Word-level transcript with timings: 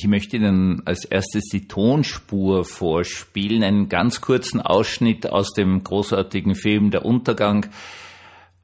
Ich 0.00 0.06
möchte 0.06 0.36
Ihnen 0.36 0.82
als 0.84 1.04
erstes 1.04 1.46
die 1.46 1.66
Tonspur 1.66 2.64
vorspielen, 2.64 3.64
einen 3.64 3.88
ganz 3.88 4.20
kurzen 4.20 4.60
Ausschnitt 4.60 5.28
aus 5.28 5.52
dem 5.54 5.82
großartigen 5.82 6.54
Film 6.54 6.92
Der 6.92 7.04
Untergang, 7.04 7.66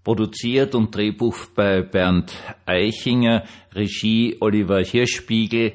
produziert 0.04 0.76
und 0.76 0.94
Drehbuch 0.94 1.34
bei 1.56 1.82
Bernd 1.82 2.32
Eichinger, 2.66 3.42
Regie 3.74 4.36
Oliver 4.38 4.78
Hirschspiegel. 4.84 5.72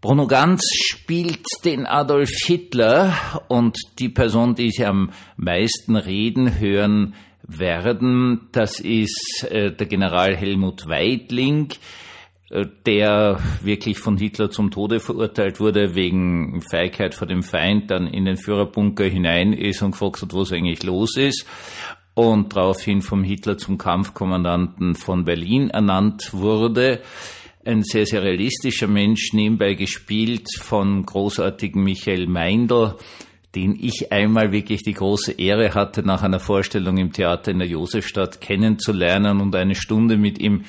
Bruno 0.00 0.26
Ganz 0.26 0.62
spielt 0.72 1.44
den 1.66 1.84
Adolf 1.84 2.30
Hitler 2.46 3.44
und 3.48 3.76
die 3.98 4.08
Person, 4.08 4.54
die 4.54 4.70
Sie 4.70 4.86
am 4.86 5.10
meisten 5.36 5.94
reden 5.94 6.58
hören 6.58 7.12
werden, 7.42 8.48
das 8.52 8.80
ist 8.80 9.46
äh, 9.50 9.76
der 9.76 9.86
General 9.86 10.34
Helmut 10.34 10.86
Weidling, 10.88 11.68
der 12.50 13.40
wirklich 13.62 13.98
von 13.98 14.18
Hitler 14.18 14.50
zum 14.50 14.70
Tode 14.70 15.00
verurteilt 15.00 15.60
wurde 15.60 15.94
wegen 15.94 16.62
Feigheit 16.70 17.14
vor 17.14 17.26
dem 17.26 17.42
Feind, 17.42 17.90
dann 17.90 18.06
in 18.06 18.26
den 18.26 18.36
Führerbunker 18.36 19.04
hinein 19.04 19.52
ist 19.52 19.82
und 19.82 19.92
gefragt 19.92 20.22
hat, 20.22 20.34
was 20.34 20.52
eigentlich 20.52 20.82
los 20.82 21.16
ist. 21.16 21.46
Und 22.14 22.54
daraufhin 22.54 23.02
vom 23.02 23.24
Hitler 23.24 23.58
zum 23.58 23.78
Kampfkommandanten 23.78 24.94
von 24.94 25.24
Berlin 25.24 25.70
ernannt 25.70 26.32
wurde. 26.32 27.00
Ein 27.64 27.82
sehr, 27.82 28.06
sehr 28.06 28.22
realistischer 28.22 28.86
Mensch, 28.86 29.32
nebenbei 29.32 29.74
gespielt 29.74 30.48
von 30.60 31.04
großartigen 31.04 31.82
Michael 31.82 32.26
Meindl, 32.26 32.94
den 33.54 33.74
ich 33.80 34.12
einmal 34.12 34.52
wirklich 34.52 34.82
die 34.82 34.92
große 34.92 35.32
Ehre 35.32 35.74
hatte, 35.74 36.02
nach 36.02 36.22
einer 36.22 36.40
Vorstellung 36.40 36.98
im 36.98 37.12
Theater 37.12 37.50
in 37.50 37.58
der 37.58 37.68
Josefstadt 37.68 38.40
kennenzulernen 38.40 39.40
und 39.40 39.56
eine 39.56 39.74
Stunde 39.74 40.18
mit 40.18 40.38
ihm 40.38 40.64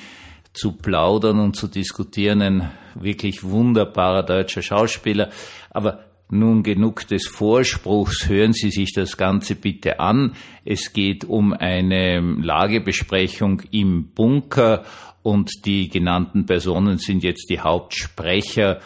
zu 0.56 0.72
plaudern 0.72 1.38
und 1.38 1.56
zu 1.56 1.68
diskutieren. 1.68 2.42
Ein 2.42 2.70
wirklich 2.94 3.44
wunderbarer 3.44 4.22
deutscher 4.22 4.62
Schauspieler. 4.62 5.30
Aber 5.70 6.00
nun 6.28 6.64
genug 6.64 7.06
des 7.06 7.28
Vorspruchs, 7.28 8.28
hören 8.28 8.52
Sie 8.52 8.70
sich 8.70 8.92
das 8.92 9.16
Ganze 9.16 9.54
bitte 9.54 10.00
an. 10.00 10.34
Es 10.64 10.92
geht 10.92 11.24
um 11.24 11.52
eine 11.52 12.20
Lagebesprechung 12.20 13.62
im 13.70 14.08
Bunker 14.08 14.84
und 15.22 15.64
die 15.66 15.88
genannten 15.88 16.46
Personen 16.46 16.98
sind 16.98 17.22
jetzt 17.22 17.48
die 17.48 17.60
Hauptsprecher. 17.60 18.80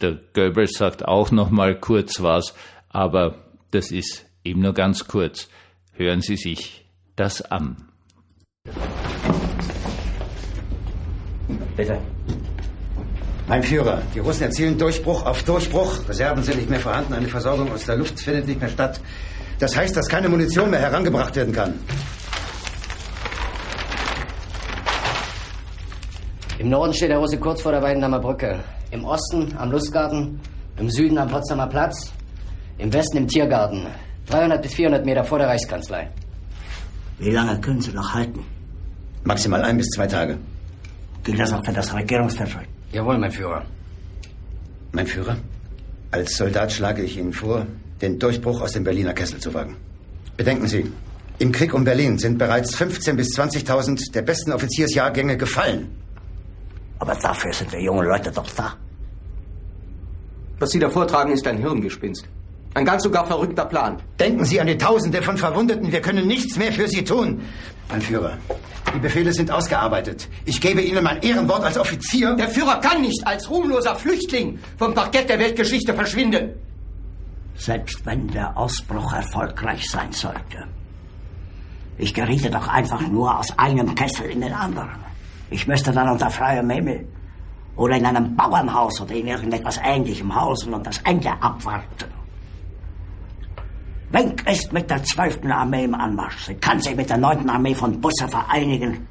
Der 0.00 0.18
Goebbels 0.34 0.72
sagt 0.72 1.06
auch 1.06 1.30
noch 1.30 1.50
mal 1.50 1.78
kurz 1.78 2.22
was, 2.22 2.54
aber 2.90 3.46
das 3.70 3.90
ist 3.90 4.26
eben 4.44 4.60
nur 4.60 4.74
ganz 4.74 5.06
kurz. 5.06 5.48
Hören 5.92 6.20
Sie 6.20 6.36
sich 6.36 6.84
das 7.14 7.40
an. 7.40 7.88
Bitte. 11.76 11.98
Mein 13.48 13.62
Führer, 13.62 14.02
die 14.14 14.18
Russen 14.18 14.42
erzielen 14.42 14.76
Durchbruch 14.76 15.24
auf 15.24 15.44
Durchbruch. 15.44 16.08
Reserven 16.08 16.42
sind 16.42 16.56
nicht 16.56 16.68
mehr 16.68 16.80
vorhanden, 16.80 17.14
eine 17.14 17.28
Versorgung 17.28 17.70
aus 17.72 17.84
der 17.84 17.96
Luft 17.96 18.18
findet 18.18 18.48
nicht 18.48 18.60
mehr 18.60 18.68
statt. 18.68 19.00
Das 19.60 19.76
heißt, 19.76 19.96
dass 19.96 20.08
keine 20.08 20.28
Munition 20.28 20.70
mehr 20.70 20.80
herangebracht 20.80 21.36
werden 21.36 21.54
kann. 21.54 21.74
Im 26.58 26.70
Norden 26.70 26.92
steht 26.92 27.10
der 27.10 27.18
Russe 27.18 27.38
kurz 27.38 27.62
vor 27.62 27.70
der 27.70 27.82
Weidendamer 27.82 28.18
Brücke. 28.18 28.58
Im 28.90 29.04
Osten 29.04 29.54
am 29.58 29.70
Lustgarten, 29.70 30.40
im 30.78 30.90
Süden 30.90 31.16
am 31.18 31.28
Potsdamer 31.28 31.68
Platz, 31.68 32.12
im 32.78 32.92
Westen 32.92 33.18
im 33.18 33.28
Tiergarten. 33.28 33.86
300 34.26 34.60
bis 34.60 34.74
400 34.74 35.04
Meter 35.04 35.22
vor 35.22 35.38
der 35.38 35.48
Reichskanzlei. 35.48 36.10
Wie 37.18 37.30
lange 37.30 37.60
können 37.60 37.80
Sie 37.80 37.92
noch 37.92 38.12
halten? 38.12 38.44
Maximal 39.22 39.62
ein 39.62 39.76
bis 39.76 39.88
zwei 39.90 40.06
Tage. 40.06 40.38
Gilt 41.26 41.40
das 41.40 41.52
auch 41.52 41.64
für 41.64 41.72
das 41.72 41.92
Regierungsviertel? 41.92 42.60
Jawohl, 42.92 43.18
mein 43.18 43.32
Führer. 43.32 43.66
Mein 44.92 45.08
Führer, 45.08 45.36
als 46.12 46.36
Soldat 46.36 46.70
schlage 46.70 47.02
ich 47.02 47.18
Ihnen 47.18 47.32
vor, 47.32 47.66
den 48.00 48.20
Durchbruch 48.20 48.60
aus 48.60 48.74
dem 48.74 48.84
Berliner 48.84 49.12
Kessel 49.12 49.40
zu 49.40 49.52
wagen. 49.52 49.76
Bedenken 50.36 50.68
Sie, 50.68 50.84
im 51.40 51.50
Krieg 51.50 51.74
um 51.74 51.82
Berlin 51.82 52.16
sind 52.16 52.38
bereits 52.38 52.76
15.000 52.76 53.14
bis 53.14 53.36
20.000 53.36 54.12
der 54.12 54.22
besten 54.22 54.52
Offiziersjahrgänge 54.52 55.36
gefallen. 55.36 55.88
Aber 57.00 57.16
dafür 57.16 57.52
sind 57.52 57.72
wir 57.72 57.82
junge 57.82 58.04
Leute 58.04 58.30
doch 58.30 58.48
da. 58.52 58.76
Was 60.60 60.70
Sie 60.70 60.78
da 60.78 60.88
vortragen, 60.88 61.32
ist 61.32 61.44
ein 61.48 61.58
Hirngespinst. 61.58 62.24
Ein 62.76 62.84
ganz 62.84 63.04
sogar 63.04 63.24
verrückter 63.24 63.64
Plan. 63.64 63.96
Denken 64.20 64.44
Sie 64.44 64.60
an 64.60 64.66
die 64.66 64.76
Tausende 64.76 65.22
von 65.22 65.38
Verwundeten. 65.38 65.90
Wir 65.90 66.02
können 66.02 66.26
nichts 66.26 66.58
mehr 66.58 66.70
für 66.70 66.86
Sie 66.86 67.04
tun. 67.04 67.40
Mein 67.88 68.02
Führer, 68.02 68.36
die 68.94 68.98
Befehle 68.98 69.32
sind 69.32 69.50
ausgearbeitet. 69.50 70.28
Ich 70.44 70.60
gebe 70.60 70.82
Ihnen 70.82 71.02
mein 71.02 71.22
Ehrenwort 71.22 71.64
als 71.64 71.78
Offizier. 71.78 72.34
Der 72.34 72.50
Führer 72.50 72.78
kann 72.82 73.00
nicht 73.00 73.26
als 73.26 73.48
ruhmloser 73.48 73.96
Flüchtling 73.96 74.58
vom 74.76 74.92
Parkett 74.92 75.30
der 75.30 75.38
Weltgeschichte 75.38 75.94
verschwinden. 75.94 76.50
Selbst 77.54 78.04
wenn 78.04 78.28
der 78.28 78.54
Ausbruch 78.54 79.10
erfolgreich 79.10 79.88
sein 79.88 80.12
sollte. 80.12 80.66
Ich 81.96 82.12
geriete 82.12 82.50
doch 82.50 82.68
einfach 82.68 83.00
nur 83.00 83.38
aus 83.38 83.58
einem 83.58 83.94
Kessel 83.94 84.26
in 84.26 84.42
den 84.42 84.52
anderen. 84.52 84.90
Ich 85.48 85.66
müsste 85.66 85.92
dann 85.92 86.10
unter 86.10 86.28
freiem 86.28 86.68
Himmel 86.68 87.08
oder 87.74 87.96
in 87.96 88.04
einem 88.04 88.36
Bauernhaus 88.36 89.00
oder 89.00 89.14
in 89.14 89.28
irgendetwas 89.28 89.80
ähnlichem 89.82 90.34
hausen 90.34 90.74
und 90.74 90.86
das 90.86 90.98
Ende 91.04 91.30
abwarten. 91.40 92.15
Wenk 94.10 94.48
ist 94.48 94.72
mit 94.72 94.88
der 94.88 95.02
12. 95.02 95.44
Armee 95.50 95.84
im 95.84 95.94
Anmarsch. 95.94 96.46
Sie 96.46 96.54
kann 96.54 96.80
sich 96.80 96.94
mit 96.94 97.10
der 97.10 97.16
9. 97.16 97.48
Armee 97.50 97.74
von 97.74 98.00
Busse 98.00 98.28
vereinigen 98.28 99.06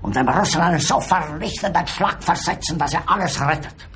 und 0.00 0.14
dem 0.14 0.28
einen 0.28 0.78
so 0.80 1.00
vernichtenden 1.00 1.86
Schlag 1.86 2.22
versetzen, 2.22 2.78
dass 2.78 2.94
er 2.94 3.08
alles 3.10 3.40
rettet. 3.40 3.88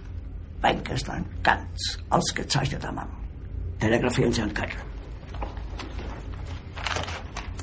Wenk 0.60 0.88
ist 0.90 1.08
ein 1.08 1.24
ganz 1.42 1.98
ausgezeichneter 2.10 2.90
Mann. 2.90 3.08
Telegrafieren 3.78 4.32
Sie 4.32 4.42
an 4.42 4.52
Kettel. 4.52 4.80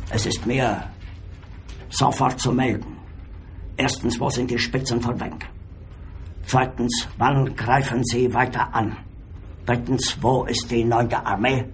Es 0.10 0.26
ist 0.26 0.46
mir 0.46 0.84
sofort 1.90 2.40
zu 2.40 2.52
melden. 2.52 2.98
Erstens, 3.76 4.20
wo 4.20 4.30
sind 4.30 4.52
die 4.52 4.60
Spitzen 4.60 5.02
von 5.02 5.20
Wenk? 5.20 5.46
Zweitens, 6.46 7.08
wann 7.18 7.56
greifen 7.56 8.04
Sie 8.04 8.34
weiter 8.34 8.74
an? 8.74 8.96
Drittens, 9.66 10.18
wo 10.22 10.44
ist 10.46 10.70
die 10.70 10.84
neunte 10.84 11.26
Armee? 11.26 11.66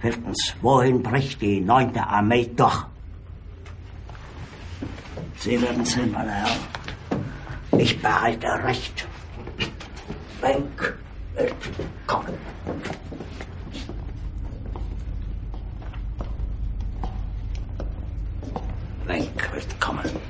Viertens, 0.00 0.54
wohin 0.60 1.02
bricht 1.02 1.40
die 1.40 1.60
neunte 1.60 2.06
Armee 2.06 2.50
durch? 2.54 2.84
Sie 5.38 5.60
werden 5.60 5.84
sehen, 5.84 6.12
meine 6.12 6.32
Herren. 6.32 6.60
Ich 7.78 8.00
behalte 8.00 8.46
Recht. 8.64 9.06
Wenk 10.40 10.98
wird 11.34 11.54
kommen. 12.06 12.34
Wenk 19.06 19.52
wird 19.54 19.80
kommen. 19.80 20.26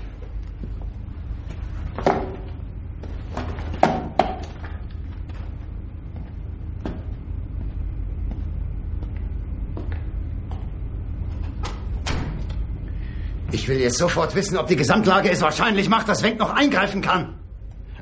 Ich 13.67 13.71
will 13.71 13.81
jetzt 13.81 13.99
sofort 13.99 14.33
wissen, 14.37 14.57
ob 14.59 14.69
die 14.69 14.77
Gesamtlage 14.77 15.29
es 15.29 15.41
wahrscheinlich 15.41 15.89
macht, 15.89 16.09
dass 16.09 16.23
Wenk 16.23 16.39
noch 16.39 16.55
eingreifen 16.55 17.03
kann. 17.03 17.35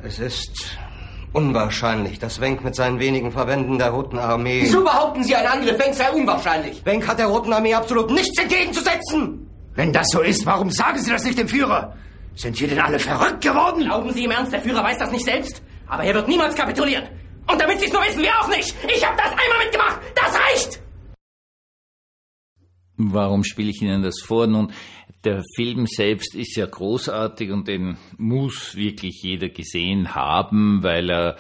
Es 0.03 0.19
ist 0.19 0.77
unwahrscheinlich, 1.33 2.19
dass 2.19 2.39
Wenk 2.39 2.63
mit 2.63 2.75
seinen 2.75 2.99
wenigen 2.99 3.33
Verbänden 3.33 3.79
der 3.79 3.89
Roten 3.89 4.19
Armee... 4.19 4.61
Wieso 4.61 4.85
behaupten 4.85 5.25
Sie, 5.25 5.35
ein 5.35 5.47
Angriff 5.47 5.79
Wenk 5.79 5.95
sei 5.95 6.11
unwahrscheinlich? 6.11 6.85
Wenk 6.85 7.09
hat 7.09 7.19
der 7.19 7.29
Roten 7.29 7.51
Armee 7.51 7.73
absolut 7.73 8.11
nichts 8.11 8.39
entgegenzusetzen! 8.39 9.49
Wenn 9.75 9.91
das 9.91 10.09
so 10.11 10.21
ist, 10.21 10.45
warum 10.45 10.71
sagen 10.71 10.99
Sie 10.99 11.11
das 11.11 11.25
nicht 11.25 11.39
dem 11.39 11.49
Führer? 11.49 11.97
Sind 12.35 12.61
wir 12.61 12.69
denn 12.69 12.81
alle 12.81 12.99
verrückt 12.99 13.41
geworden? 13.41 13.85
Glauben 13.85 14.13
Sie 14.13 14.25
im 14.25 14.33
Ernst, 14.33 14.53
der 14.53 14.61
Führer 14.61 14.85
weiß 14.85 14.99
das 14.99 15.13
nicht 15.13 15.25
selbst? 15.25 15.63
Aber 15.89 16.03
er 16.03 16.13
wird 16.13 16.29
niemals 16.29 16.55
kapitulieren. 16.55 17.05
Und 17.51 17.59
damit 17.59 17.81
Sie 17.81 17.87
es 17.87 17.93
nur 17.95 18.03
wissen, 18.03 18.21
wir 18.21 18.39
auch 18.39 18.49
nicht. 18.49 18.77
Ich 18.95 19.03
habe 19.03 19.17
das 19.17 19.31
einmal 19.31 19.65
mitgemacht. 19.65 19.99
Das 20.15 20.35
reicht! 20.35 20.84
Warum 22.97 23.45
spiele 23.45 23.71
ich 23.71 23.83
Ihnen 23.83 24.03
das 24.03 24.21
vor? 24.21 24.47
Nun, 24.47 24.73
der 25.25 25.43
Film 25.57 25.87
selbst 25.87 26.35
ist 26.35 26.57
ja 26.57 26.67
großartig 26.67 27.51
und 27.51 27.67
den 27.67 27.97
muss 28.19 28.77
wirklich 28.77 29.21
jeder 29.23 29.49
gesehen 29.49 30.15
haben, 30.15 30.83
weil 30.83 31.11
er 31.11 31.37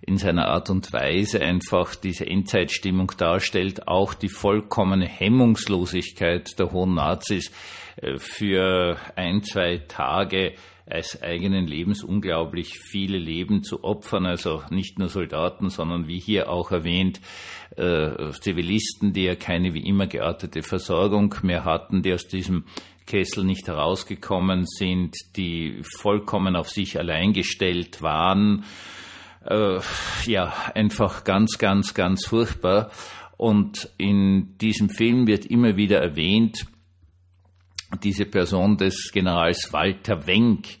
in 0.00 0.18
seiner 0.18 0.48
Art 0.48 0.70
und 0.70 0.92
Weise 0.92 1.40
einfach 1.40 1.94
diese 1.94 2.26
Endzeitstimmung 2.26 3.12
darstellt, 3.16 3.88
auch 3.88 4.14
die 4.14 4.28
vollkommene 4.28 5.06
Hemmungslosigkeit 5.06 6.58
der 6.58 6.72
hohen 6.72 6.94
Nazis 6.94 7.52
äh, 7.96 8.18
für 8.18 8.96
ein, 9.16 9.42
zwei 9.42 9.78
Tage 9.78 10.54
als 10.90 11.22
eigenen 11.22 11.66
Lebens 11.66 12.02
unglaublich 12.02 12.78
viele 12.78 13.18
Leben 13.18 13.62
zu 13.62 13.84
opfern, 13.84 14.26
also 14.26 14.62
nicht 14.70 14.98
nur 14.98 15.08
Soldaten, 15.08 15.70
sondern 15.70 16.08
wie 16.08 16.18
hier 16.18 16.48
auch 16.50 16.70
erwähnt, 16.70 17.20
äh, 17.76 18.30
Zivilisten, 18.40 19.12
die 19.12 19.24
ja 19.24 19.34
keine 19.34 19.74
wie 19.74 19.86
immer 19.86 20.06
geartete 20.06 20.62
Versorgung 20.62 21.34
mehr 21.42 21.64
hatten, 21.64 22.02
die 22.02 22.12
aus 22.12 22.26
diesem 22.26 22.64
Kessel 23.06 23.44
nicht 23.44 23.66
herausgekommen 23.66 24.66
sind, 24.66 25.14
die 25.36 25.80
vollkommen 25.82 26.56
auf 26.56 26.68
sich 26.68 26.98
allein 26.98 27.32
gestellt 27.32 28.02
waren. 28.02 28.64
Äh, 29.44 29.80
ja, 30.26 30.52
einfach 30.74 31.24
ganz, 31.24 31.58
ganz, 31.58 31.94
ganz 31.94 32.26
furchtbar. 32.26 32.90
Und 33.36 33.88
in 33.96 34.58
diesem 34.58 34.90
Film 34.90 35.26
wird 35.26 35.46
immer 35.46 35.76
wieder 35.76 36.00
erwähnt, 36.00 36.66
diese 38.02 38.26
Person 38.26 38.76
des 38.76 39.10
Generals 39.12 39.72
Walter 39.72 40.26
Wenck. 40.26 40.78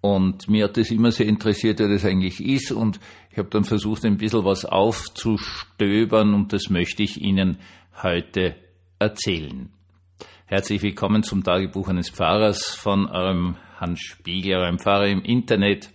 Und 0.00 0.48
mir 0.48 0.64
hat 0.64 0.76
das 0.76 0.90
immer 0.90 1.12
sehr 1.12 1.26
interessiert, 1.26 1.78
wer 1.78 1.88
das 1.88 2.04
eigentlich 2.04 2.44
ist. 2.44 2.72
Und 2.72 2.98
ich 3.30 3.38
habe 3.38 3.48
dann 3.50 3.64
versucht, 3.64 4.04
ein 4.04 4.18
bisschen 4.18 4.44
was 4.44 4.64
aufzustöbern 4.64 6.34
und 6.34 6.52
das 6.52 6.70
möchte 6.70 7.02
ich 7.02 7.20
Ihnen 7.20 7.58
heute 8.02 8.56
erzählen. 8.98 9.70
Herzlich 10.46 10.82
willkommen 10.82 11.22
zum 11.22 11.44
Tagebuch 11.44 11.88
eines 11.88 12.10
Pfarrers 12.10 12.74
von 12.74 13.06
eurem 13.06 13.56
Hans 13.78 14.00
Spiegel, 14.00 14.56
eurem 14.56 14.78
Pfarrer 14.78 15.06
im 15.06 15.22
Internet. 15.22 15.90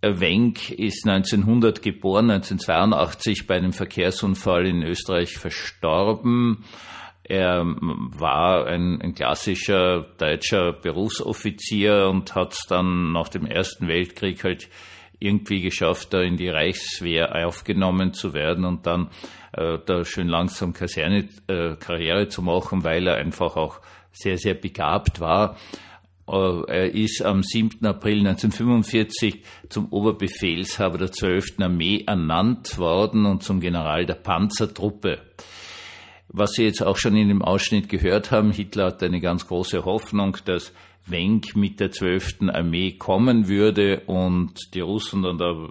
Wenk 0.00 0.70
ist 0.70 1.08
1900 1.08 1.82
geboren, 1.82 2.30
1982 2.30 3.46
bei 3.48 3.56
einem 3.56 3.72
Verkehrsunfall 3.72 4.66
in 4.66 4.82
Österreich 4.82 5.36
verstorben. 5.36 6.64
Er 7.28 7.62
war 7.62 8.66
ein, 8.66 9.02
ein 9.02 9.14
klassischer 9.14 10.06
deutscher 10.16 10.72
Berufsoffizier 10.72 12.08
und 12.08 12.34
hat 12.34 12.56
dann 12.70 13.12
nach 13.12 13.28
dem 13.28 13.44
Ersten 13.44 13.86
Weltkrieg 13.86 14.42
halt 14.44 14.70
irgendwie 15.20 15.60
geschafft, 15.60 16.14
da 16.14 16.22
in 16.22 16.38
die 16.38 16.48
Reichswehr 16.48 17.46
aufgenommen 17.46 18.14
zu 18.14 18.32
werden 18.32 18.64
und 18.64 18.86
dann 18.86 19.10
äh, 19.52 19.78
da 19.84 20.04
schön 20.04 20.28
langsam 20.28 20.72
Kaserne, 20.72 21.28
äh, 21.48 21.76
Karriere 21.76 22.28
zu 22.28 22.40
machen, 22.40 22.82
weil 22.82 23.06
er 23.06 23.16
einfach 23.16 23.56
auch 23.56 23.80
sehr, 24.10 24.38
sehr 24.38 24.54
begabt 24.54 25.20
war. 25.20 25.56
Äh, 26.28 26.62
er 26.68 26.94
ist 26.94 27.22
am 27.22 27.42
7. 27.42 27.84
April 27.84 28.20
1945 28.20 29.42
zum 29.68 29.92
Oberbefehlshaber 29.92 30.98
der 30.98 31.12
12. 31.12 31.56
Armee 31.60 32.04
ernannt 32.06 32.78
worden 32.78 33.26
und 33.26 33.42
zum 33.42 33.60
General 33.60 34.06
der 34.06 34.14
Panzertruppe. 34.14 35.20
Was 36.28 36.52
Sie 36.52 36.64
jetzt 36.64 36.82
auch 36.82 36.96
schon 36.96 37.16
in 37.16 37.28
dem 37.28 37.42
Ausschnitt 37.42 37.88
gehört 37.88 38.30
haben, 38.30 38.52
Hitler 38.52 38.86
hat 38.86 39.02
eine 39.02 39.20
ganz 39.20 39.46
große 39.46 39.84
Hoffnung, 39.84 40.36
dass 40.44 40.72
Wenk 41.06 41.56
mit 41.56 41.80
der 41.80 41.90
12. 41.90 42.48
Armee 42.48 42.92
kommen 42.92 43.48
würde 43.48 44.00
und 44.00 44.74
die 44.74 44.80
Russen 44.80 45.22
dann 45.22 45.38
da 45.38 45.70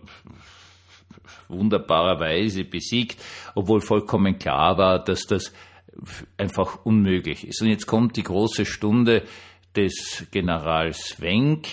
wunderbarerweise 1.48 2.64
besiegt, 2.64 3.24
obwohl 3.56 3.82
vollkommen 3.82 4.40
klar 4.40 4.78
war, 4.78 5.04
dass 5.04 5.26
das 5.26 5.54
einfach 6.38 6.86
unmöglich 6.86 7.48
ist. 7.48 7.62
Und 7.62 7.70
jetzt 7.70 7.86
kommt 7.86 8.18
die 8.18 8.24
große 8.24 8.66
Stunde 8.66 9.24
des 9.76 10.28
Generals 10.32 11.22
Wenk. 11.22 11.68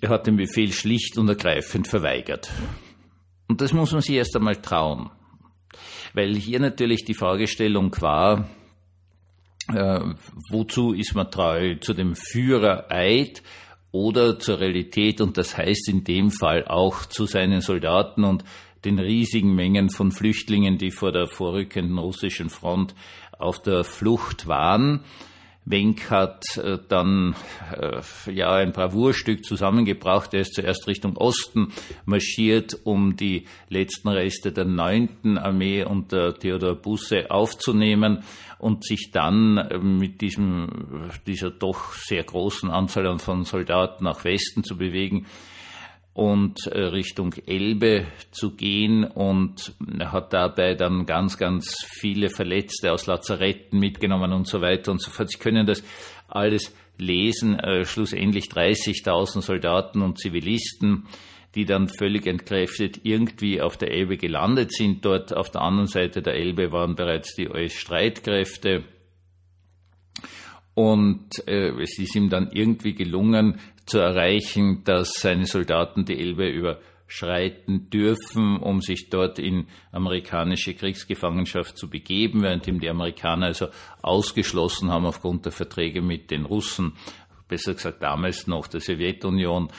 Er 0.00 0.08
hat 0.08 0.26
den 0.26 0.36
Befehl 0.36 0.72
schlicht 0.72 1.16
und 1.18 1.28
ergreifend 1.28 1.86
verweigert. 1.86 2.50
Und 3.48 3.60
das 3.60 3.72
muss 3.72 3.92
man 3.92 4.00
sich 4.00 4.16
erst 4.16 4.34
einmal 4.36 4.56
trauen. 4.56 5.10
Weil 6.14 6.34
hier 6.34 6.60
natürlich 6.60 7.04
die 7.04 7.14
Fragestellung 7.14 7.94
war, 8.00 8.48
äh, 9.74 10.00
wozu 10.50 10.92
ist 10.92 11.14
man 11.14 11.30
treu? 11.30 11.76
Zu 11.80 11.94
dem 11.94 12.14
Führereid 12.14 13.42
oder 13.90 14.38
zur 14.38 14.60
Realität 14.60 15.20
und 15.20 15.36
das 15.36 15.56
heißt 15.56 15.88
in 15.88 16.04
dem 16.04 16.30
Fall 16.30 16.66
auch 16.66 17.06
zu 17.06 17.26
seinen 17.26 17.60
Soldaten 17.60 18.24
und 18.24 18.44
den 18.84 18.98
riesigen 18.98 19.54
Mengen 19.54 19.90
von 19.90 20.12
Flüchtlingen, 20.12 20.78
die 20.78 20.90
vor 20.90 21.12
der 21.12 21.26
vorrückenden 21.26 21.98
russischen 21.98 22.50
Front 22.50 22.94
auf 23.38 23.60
der 23.62 23.84
Flucht 23.84 24.46
waren. 24.46 25.00
Wenk 25.66 26.10
hat 26.10 26.44
äh, 26.56 26.78
dann 26.88 27.34
äh, 27.76 28.00
ja 28.32 28.54
ein 28.54 28.72
Bravourstück 28.72 29.44
zusammengebracht. 29.44 30.32
Er 30.32 30.40
ist 30.40 30.54
zuerst 30.54 30.86
Richtung 30.86 31.16
Osten 31.16 31.72
marschiert, 32.04 32.78
um 32.84 33.16
die 33.16 33.46
letzten 33.68 34.08
Reste 34.08 34.52
der 34.52 34.64
9. 34.64 35.38
Armee 35.38 35.84
unter 35.84 36.38
Theodor 36.38 36.76
Busse 36.76 37.30
aufzunehmen 37.32 38.22
und 38.58 38.84
sich 38.84 39.10
dann 39.12 39.58
äh, 39.58 39.78
mit 39.78 40.20
diesem, 40.20 41.10
dieser 41.26 41.50
doch 41.50 41.94
sehr 41.94 42.22
großen 42.22 42.70
Anzahl 42.70 43.18
von 43.18 43.44
Soldaten 43.44 44.04
nach 44.04 44.24
Westen 44.24 44.62
zu 44.62 44.76
bewegen 44.76 45.26
und 46.16 46.66
äh, 46.68 46.80
Richtung 46.80 47.34
Elbe 47.44 48.06
zu 48.30 48.56
gehen 48.56 49.04
und 49.04 49.74
hat 50.00 50.32
dabei 50.32 50.74
dann 50.74 51.04
ganz, 51.04 51.36
ganz 51.36 51.84
viele 51.84 52.30
Verletzte 52.30 52.90
aus 52.90 53.06
Lazaretten 53.06 53.78
mitgenommen 53.78 54.32
und 54.32 54.48
so 54.48 54.62
weiter 54.62 54.92
und 54.92 55.02
so 55.02 55.10
fort. 55.10 55.30
Sie 55.30 55.36
können 55.36 55.66
das 55.66 55.84
alles 56.26 56.74
lesen, 56.96 57.58
äh, 57.58 57.84
schlussendlich 57.84 58.46
30.000 58.46 59.42
Soldaten 59.42 60.00
und 60.00 60.18
Zivilisten, 60.18 61.06
die 61.54 61.66
dann 61.66 61.86
völlig 61.86 62.26
entkräftet 62.26 63.00
irgendwie 63.02 63.60
auf 63.60 63.76
der 63.76 63.90
Elbe 63.90 64.16
gelandet 64.16 64.72
sind. 64.72 65.04
Dort 65.04 65.36
auf 65.36 65.50
der 65.50 65.60
anderen 65.60 65.86
Seite 65.86 66.22
der 66.22 66.32
Elbe 66.32 66.72
waren 66.72 66.94
bereits 66.94 67.34
die 67.34 67.46
US-Streitkräfte. 67.46 68.84
Und 70.72 71.46
äh, 71.46 71.72
es 71.82 71.98
ist 71.98 72.16
ihm 72.16 72.30
dann 72.30 72.52
irgendwie 72.52 72.94
gelungen, 72.94 73.60
zu 73.86 73.98
erreichen, 73.98 74.82
dass 74.84 75.12
seine 75.14 75.46
Soldaten 75.46 76.04
die 76.04 76.18
Elbe 76.18 76.48
überschreiten 76.48 77.88
dürfen, 77.88 78.58
um 78.58 78.82
sich 78.82 79.08
dort 79.10 79.38
in 79.38 79.66
amerikanische 79.92 80.74
Kriegsgefangenschaft 80.74 81.78
zu 81.78 81.88
begeben, 81.88 82.42
während 82.42 82.66
ihm 82.66 82.80
die 82.80 82.90
Amerikaner 82.90 83.46
also 83.46 83.68
ausgeschlossen 84.02 84.90
haben 84.90 85.06
aufgrund 85.06 85.44
der 85.44 85.52
Verträge 85.52 86.02
mit 86.02 86.30
den 86.30 86.44
Russen, 86.44 86.94
besser 87.48 87.74
gesagt 87.74 88.02
damals 88.02 88.46
noch 88.46 88.66
der 88.66 88.80
Sowjetunion, 88.80 89.70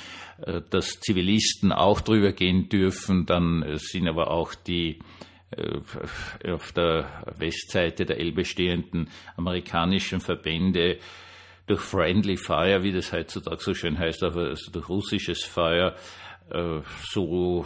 äh, 0.42 0.62
dass 0.70 1.00
Zivilisten 1.00 1.72
auch 1.72 2.02
drüber 2.02 2.32
gehen 2.32 2.70
dürfen. 2.70 3.26
Dann 3.26 3.66
sind 3.78 4.08
aber 4.08 4.32
auch 4.32 4.56
die 4.56 5.00
äh, 5.52 6.52
auf 6.52 6.72
der 6.72 7.24
Westseite 7.38 8.06
der 8.06 8.20
Elbe 8.20 8.46
stehenden 8.46 9.10
amerikanischen 9.36 10.20
Verbände 10.20 10.98
durch 11.68 11.82
Friendly 11.82 12.38
Fire, 12.38 12.82
wie 12.82 12.94
das 12.94 13.12
heutzutage 13.12 13.62
so 13.62 13.74
schön 13.74 14.00
heißt, 14.00 14.24
also 14.24 14.72
durch 14.72 14.90
russisches 14.90 15.44
Feuer, 15.44 15.96
äh, 16.50 16.80
so, 17.10 17.66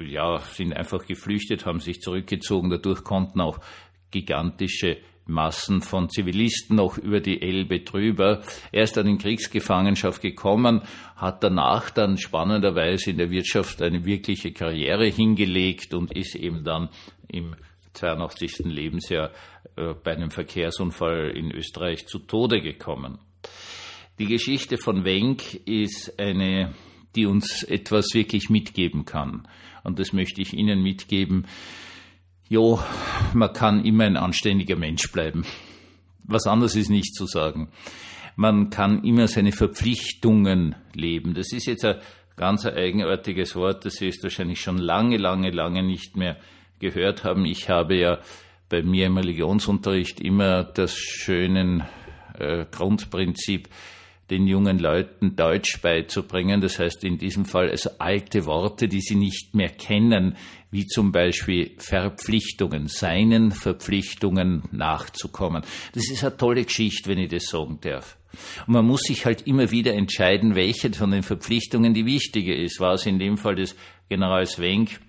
ja, 0.00 0.38
sind 0.38 0.72
einfach 0.72 1.06
geflüchtet, 1.06 1.66
haben 1.66 1.80
sich 1.80 2.00
zurückgezogen. 2.00 2.70
Dadurch 2.70 3.04
konnten 3.04 3.40
auch 3.40 3.60
gigantische 4.10 4.96
Massen 5.26 5.80
von 5.80 6.10
Zivilisten 6.10 6.76
noch 6.76 6.98
über 6.98 7.20
die 7.20 7.40
Elbe 7.40 7.80
drüber. 7.80 8.42
Er 8.72 8.84
ist 8.84 8.96
dann 8.96 9.06
in 9.06 9.18
Kriegsgefangenschaft 9.18 10.20
gekommen, 10.20 10.82
hat 11.16 11.42
danach 11.42 11.90
dann 11.90 12.18
spannenderweise 12.18 13.10
in 13.10 13.18
der 13.18 13.30
Wirtschaft 13.30 13.80
eine 13.82 14.04
wirkliche 14.04 14.52
Karriere 14.52 15.06
hingelegt 15.06 15.94
und 15.94 16.12
ist 16.12 16.34
eben 16.34 16.64
dann 16.64 16.90
im 17.28 17.56
82. 17.94 18.60
Lebensjahr 18.64 19.30
äh, 19.76 19.94
bei 19.94 20.12
einem 20.12 20.30
Verkehrsunfall 20.30 21.30
in 21.34 21.52
Österreich 21.52 22.06
zu 22.06 22.18
Tode 22.18 22.60
gekommen. 22.60 23.18
Die 24.20 24.26
Geschichte 24.26 24.78
von 24.78 25.04
Wenk 25.04 25.54
ist 25.66 26.20
eine, 26.20 26.72
die 27.16 27.26
uns 27.26 27.64
etwas 27.64 28.14
wirklich 28.14 28.48
mitgeben 28.48 29.04
kann. 29.04 29.48
Und 29.82 29.98
das 29.98 30.12
möchte 30.12 30.40
ich 30.40 30.52
Ihnen 30.52 30.82
mitgeben. 30.82 31.48
Jo, 32.48 32.78
man 33.32 33.52
kann 33.52 33.84
immer 33.84 34.04
ein 34.04 34.16
anständiger 34.16 34.76
Mensch 34.76 35.10
bleiben. 35.10 35.44
Was 36.22 36.46
anderes 36.46 36.76
ist 36.76 36.90
nicht 36.90 37.12
zu 37.12 37.26
sagen. 37.26 37.70
Man 38.36 38.70
kann 38.70 39.02
immer 39.02 39.26
seine 39.26 39.50
Verpflichtungen 39.50 40.76
leben. 40.92 41.34
Das 41.34 41.52
ist 41.52 41.66
jetzt 41.66 41.84
ein 41.84 41.96
ganz 42.36 42.66
eigenartiges 42.66 43.56
Wort, 43.56 43.84
das 43.84 43.94
Sie 43.94 44.12
wahrscheinlich 44.22 44.60
schon 44.60 44.78
lange, 44.78 45.16
lange, 45.16 45.50
lange 45.50 45.82
nicht 45.82 46.16
mehr 46.16 46.36
gehört 46.78 47.24
haben. 47.24 47.44
Ich 47.46 47.68
habe 47.68 47.96
ja 47.96 48.20
bei 48.68 48.82
mir 48.82 49.06
im 49.06 49.16
Religionsunterricht 49.16 50.20
immer 50.20 50.62
das 50.62 50.96
schöne 50.96 51.88
äh, 52.38 52.64
Grundprinzip 52.70 53.68
den 54.30 54.46
jungen 54.46 54.78
Leuten 54.78 55.36
Deutsch 55.36 55.80
beizubringen. 55.80 56.60
Das 56.60 56.78
heißt 56.78 57.04
in 57.04 57.18
diesem 57.18 57.44
Fall 57.44 57.70
also 57.70 57.90
alte 57.98 58.46
Worte, 58.46 58.88
die 58.88 59.00
sie 59.00 59.16
nicht 59.16 59.54
mehr 59.54 59.68
kennen, 59.68 60.36
wie 60.70 60.86
zum 60.86 61.12
Beispiel 61.12 61.72
Verpflichtungen, 61.78 62.88
seinen 62.88 63.52
Verpflichtungen 63.52 64.64
nachzukommen. 64.72 65.62
Das 65.92 66.10
ist 66.10 66.24
eine 66.24 66.36
tolle 66.36 66.64
Geschichte, 66.64 67.10
wenn 67.10 67.18
ich 67.18 67.30
das 67.30 67.46
sagen 67.46 67.78
darf. 67.80 68.16
Und 68.66 68.72
man 68.74 68.86
muss 68.86 69.02
sich 69.02 69.26
halt 69.26 69.46
immer 69.46 69.70
wieder 69.70 69.94
entscheiden, 69.94 70.54
welche 70.54 70.92
von 70.92 71.10
den 71.10 71.22
Verpflichtungen 71.22 71.94
die 71.94 72.06
wichtige 72.06 72.54
ist. 72.54 72.80
War 72.80 72.94
es 72.94 73.06
in 73.06 73.18
dem 73.18 73.36
Fall 73.36 73.54
des 73.54 73.76
Generals 74.08 74.58
Wenck, 74.58 75.00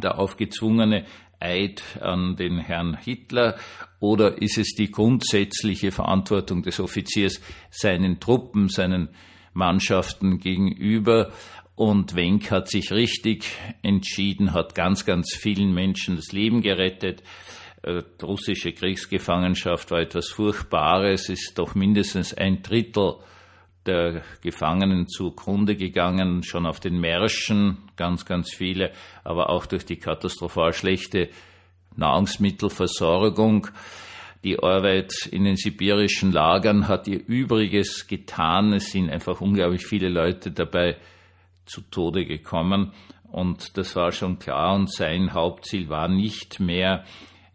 der 0.00 0.18
aufgezwungene 0.18 1.04
Eid 1.42 1.82
an 2.00 2.36
den 2.36 2.58
Herrn 2.58 2.96
Hitler 2.96 3.56
oder 4.00 4.40
ist 4.40 4.58
es 4.58 4.74
die 4.74 4.90
grundsätzliche 4.90 5.90
Verantwortung 5.90 6.62
des 6.62 6.80
Offiziers 6.80 7.40
seinen 7.70 8.20
Truppen, 8.20 8.68
seinen 8.68 9.08
Mannschaften 9.52 10.38
gegenüber? 10.38 11.32
Und 11.74 12.14
Wenck 12.14 12.50
hat 12.50 12.68
sich 12.68 12.92
richtig 12.92 13.44
entschieden, 13.82 14.52
hat 14.52 14.74
ganz, 14.74 15.04
ganz 15.04 15.34
vielen 15.34 15.72
Menschen 15.72 16.16
das 16.16 16.32
Leben 16.32 16.60
gerettet. 16.60 17.22
Äh, 17.82 18.02
die 18.20 18.24
russische 18.24 18.72
Kriegsgefangenschaft 18.72 19.90
war 19.90 20.00
etwas 20.00 20.28
Furchtbares, 20.28 21.28
ist 21.28 21.58
doch 21.58 21.74
mindestens 21.74 22.34
ein 22.34 22.62
Drittel 22.62 23.16
der 23.86 24.22
Gefangenen 24.42 25.08
zugrunde 25.08 25.76
gegangen, 25.76 26.42
schon 26.42 26.66
auf 26.66 26.80
den 26.80 27.00
Märschen, 27.00 27.78
ganz, 27.96 28.24
ganz 28.24 28.52
viele, 28.54 28.92
aber 29.24 29.50
auch 29.50 29.66
durch 29.66 29.84
die 29.84 29.96
katastrophal 29.96 30.72
schlechte 30.72 31.28
Nahrungsmittelversorgung. 31.96 33.68
Die 34.44 34.58
Arbeit 34.58 35.12
in 35.30 35.44
den 35.44 35.56
sibirischen 35.56 36.32
Lagern 36.32 36.88
hat 36.88 37.06
ihr 37.06 37.20
Übriges 37.26 38.06
getan. 38.08 38.72
Es 38.72 38.90
sind 38.90 39.10
einfach 39.10 39.40
unglaublich 39.40 39.86
viele 39.86 40.08
Leute 40.08 40.50
dabei 40.50 40.96
zu 41.64 41.80
Tode 41.82 42.24
gekommen. 42.26 42.92
Und 43.30 43.78
das 43.78 43.94
war 43.94 44.10
schon 44.10 44.38
klar. 44.38 44.74
Und 44.74 44.92
sein 44.92 45.32
Hauptziel 45.32 45.88
war 45.88 46.08
nicht 46.08 46.58
mehr 46.58 47.04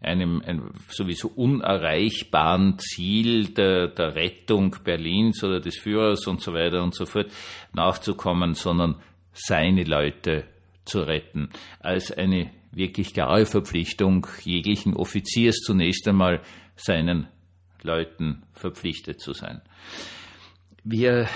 einem, 0.00 0.42
einem 0.42 0.72
sowieso 0.88 1.28
unerreichbaren 1.28 2.78
Ziel 2.78 3.48
der, 3.48 3.88
der 3.88 4.14
Rettung 4.14 4.76
Berlins 4.84 5.42
oder 5.42 5.60
des 5.60 5.78
Führers 5.78 6.26
und 6.26 6.40
so 6.40 6.52
weiter 6.54 6.82
und 6.82 6.94
so 6.94 7.04
fort 7.04 7.30
nachzukommen, 7.72 8.54
sondern 8.54 8.96
seine 9.32 9.84
Leute 9.84 10.44
zu 10.84 11.00
retten. 11.00 11.50
Als 11.80 12.12
eine 12.12 12.50
wirklich 12.72 13.12
klare 13.12 13.46
Verpflichtung 13.46 14.26
jeglichen 14.44 14.94
Offiziers 14.94 15.56
zunächst 15.56 16.06
einmal 16.06 16.42
seinen 16.76 17.28
Leuten 17.82 18.42
verpflichtet 18.54 19.20
zu 19.20 19.32
sein. 19.32 19.62
Wir 20.84 21.28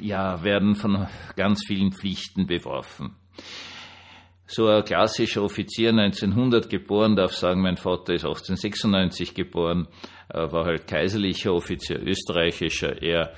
ja, 0.00 0.42
werden 0.42 0.74
von 0.74 1.06
ganz 1.36 1.62
vielen 1.66 1.92
Pflichten 1.92 2.46
beworfen. 2.46 3.16
So 4.50 4.66
ein 4.66 4.82
klassischer 4.82 5.42
Offizier 5.42 5.90
1900 5.90 6.70
geboren, 6.70 7.16
darf 7.16 7.34
sagen, 7.34 7.60
mein 7.60 7.76
Vater 7.76 8.14
ist 8.14 8.24
1896 8.24 9.34
geboren, 9.34 9.88
war 10.32 10.64
halt 10.64 10.86
kaiserlicher 10.86 11.52
Offizier, 11.52 12.00
österreichischer, 12.00 13.02
er 13.02 13.34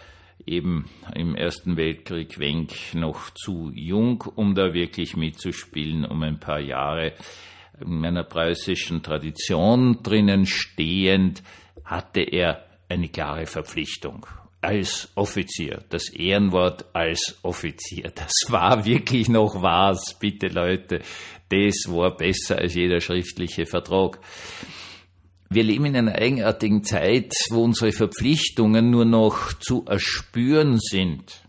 eben 0.47 0.89
im 1.17 1.35
Ersten 1.35 1.77
Weltkrieg 1.77 2.39
Wenk 2.39 2.95
noch 2.95 3.31
zu 3.31 3.73
jung, 3.75 4.23
um 4.37 4.55
da 4.55 4.73
wirklich 4.73 5.17
mitzuspielen, 5.17 6.05
um 6.05 6.23
ein 6.23 6.39
paar 6.39 6.61
Jahre 6.61 7.13
in 7.81 8.01
meiner 8.01 8.23
preußischen 8.23 9.03
Tradition 9.03 10.05
drinnen 10.05 10.47
stehend, 10.47 11.43
hatte 11.85 12.21
er 12.21 12.65
eine 12.89 13.09
klare 13.09 13.47
Verpflichtung 13.47 14.27
als 14.61 15.11
Offizier. 15.15 15.85
Das 15.89 16.09
Ehrenwort 16.09 16.87
als 16.95 17.39
Offizier. 17.43 18.13
Das 18.15 18.33
war 18.49 18.85
wirklich 18.85 19.29
noch 19.29 19.63
was, 19.63 20.19
bitte 20.19 20.49
Leute. 20.49 21.01
Das 21.49 21.87
war 21.89 22.17
besser 22.17 22.59
als 22.59 22.75
jeder 22.75 23.01
schriftliche 23.01 23.67
Vertrag. 23.67 24.21
Wir 25.49 25.65
leben 25.65 25.87
in 25.87 25.97
einer 25.97 26.15
eigenartigen 26.15 26.85
Zeit, 26.85 27.33
wo 27.51 27.65
unsere 27.65 27.91
Verpflichtungen 27.91 28.91
nur 28.91 29.05
noch 29.05 29.53
zu 29.55 29.85
erspüren 29.85 30.79
sind. 30.79 31.43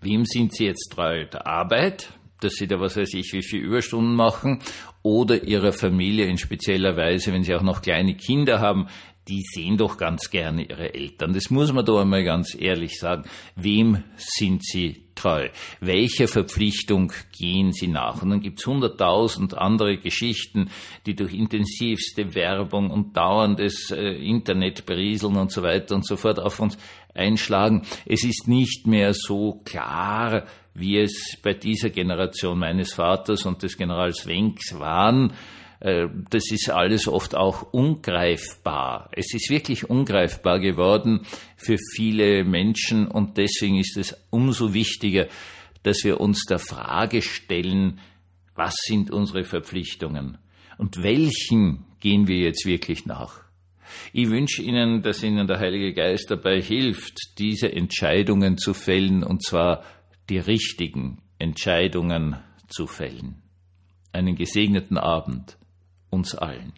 Wem 0.00 0.24
sind 0.24 0.54
sie 0.54 0.66
jetzt 0.66 0.92
treu? 0.92 1.24
Der 1.24 1.46
Arbeit, 1.46 2.12
dass 2.40 2.52
sie 2.52 2.68
da 2.68 2.78
was 2.78 2.96
weiß 2.96 3.14
ich, 3.14 3.32
wie 3.32 3.42
viele 3.42 3.64
Überstunden 3.64 4.14
machen, 4.14 4.60
oder 5.02 5.42
ihrer 5.42 5.72
Familie 5.72 6.26
in 6.26 6.38
spezieller 6.38 6.96
Weise, 6.96 7.32
wenn 7.32 7.42
sie 7.42 7.54
auch 7.54 7.62
noch 7.62 7.82
kleine 7.82 8.14
Kinder 8.14 8.60
haben, 8.60 8.86
die 9.28 9.42
sehen 9.42 9.76
doch 9.76 9.96
ganz 9.96 10.30
gerne 10.30 10.64
ihre 10.64 10.92
Eltern. 10.94 11.32
Das 11.32 11.50
muss 11.50 11.72
man 11.72 11.84
da 11.84 12.02
einmal 12.02 12.24
ganz 12.24 12.54
ehrlich 12.58 12.98
sagen. 12.98 13.24
Wem 13.56 14.04
sind 14.16 14.64
sie 14.64 15.04
treu? 15.14 15.48
Welcher 15.80 16.28
Verpflichtung 16.28 17.12
gehen 17.36 17.72
sie 17.72 17.86
nach? 17.86 18.22
Und 18.22 18.30
dann 18.30 18.40
gibt's 18.40 18.66
hunderttausend 18.66 19.56
andere 19.56 19.96
Geschichten, 19.96 20.70
die 21.06 21.14
durch 21.14 21.32
intensivste 21.32 22.34
Werbung 22.34 22.90
und 22.90 23.16
dauerndes 23.16 23.90
äh, 23.90 24.10
Internetberieseln 24.12 25.36
und 25.36 25.50
so 25.50 25.62
weiter 25.62 25.94
und 25.94 26.06
so 26.06 26.16
fort 26.16 26.38
auf 26.38 26.60
uns 26.60 26.76
einschlagen. 27.14 27.82
Es 28.04 28.24
ist 28.24 28.46
nicht 28.46 28.86
mehr 28.86 29.14
so 29.14 29.60
klar, 29.64 30.44
wie 30.74 30.98
es 30.98 31.38
bei 31.42 31.54
dieser 31.54 31.90
Generation 31.90 32.58
meines 32.58 32.92
Vaters 32.92 33.46
und 33.46 33.62
des 33.62 33.76
Generals 33.76 34.26
Wenks 34.26 34.78
waren, 34.78 35.32
das 35.80 36.50
ist 36.50 36.70
alles 36.70 37.08
oft 37.08 37.34
auch 37.34 37.72
ungreifbar. 37.72 39.10
Es 39.12 39.34
ist 39.34 39.50
wirklich 39.50 39.90
ungreifbar 39.90 40.60
geworden 40.60 41.26
für 41.56 41.76
viele 41.94 42.44
Menschen 42.44 43.06
und 43.06 43.36
deswegen 43.36 43.78
ist 43.78 43.96
es 43.96 44.16
umso 44.30 44.72
wichtiger, 44.72 45.26
dass 45.82 46.02
wir 46.04 46.20
uns 46.20 46.44
der 46.46 46.58
Frage 46.58 47.22
stellen, 47.22 48.00
was 48.54 48.74
sind 48.86 49.10
unsere 49.10 49.44
Verpflichtungen 49.44 50.38
und 50.78 51.02
welchen 51.02 51.84
gehen 52.00 52.28
wir 52.28 52.38
jetzt 52.38 52.66
wirklich 52.66 53.06
nach? 53.06 53.44
Ich 54.12 54.28
wünsche 54.28 54.62
Ihnen, 54.62 55.02
dass 55.02 55.22
Ihnen 55.22 55.46
der 55.46 55.58
Heilige 55.58 55.92
Geist 55.92 56.30
dabei 56.30 56.60
hilft, 56.60 57.38
diese 57.38 57.70
Entscheidungen 57.72 58.58
zu 58.58 58.74
fällen, 58.74 59.22
und 59.22 59.44
zwar 59.44 59.84
die 60.30 60.38
richtigen 60.38 61.22
Entscheidungen 61.38 62.36
zu 62.68 62.86
fällen. 62.86 63.42
Einen 64.12 64.36
gesegneten 64.36 64.96
Abend 64.96 65.58
uns 66.14 66.34
allen. 66.34 66.72